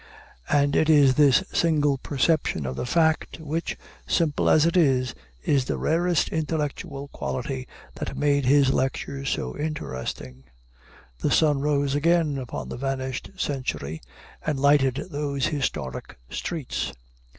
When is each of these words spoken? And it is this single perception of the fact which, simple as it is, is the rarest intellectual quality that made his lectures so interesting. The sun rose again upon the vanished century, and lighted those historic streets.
And 0.49 0.75
it 0.75 0.89
is 0.89 1.13
this 1.13 1.43
single 1.53 1.99
perception 1.99 2.65
of 2.65 2.75
the 2.75 2.87
fact 2.87 3.39
which, 3.39 3.77
simple 4.07 4.49
as 4.49 4.65
it 4.65 4.75
is, 4.75 5.13
is 5.43 5.65
the 5.65 5.77
rarest 5.77 6.29
intellectual 6.29 7.07
quality 7.09 7.67
that 7.97 8.17
made 8.17 8.45
his 8.47 8.73
lectures 8.73 9.29
so 9.29 9.55
interesting. 9.55 10.45
The 11.19 11.29
sun 11.29 11.59
rose 11.61 11.93
again 11.93 12.39
upon 12.39 12.69
the 12.69 12.77
vanished 12.77 13.29
century, 13.37 14.01
and 14.43 14.59
lighted 14.59 14.95
those 15.11 15.45
historic 15.45 16.17
streets. 16.31 16.93